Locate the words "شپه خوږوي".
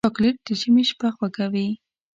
0.89-1.67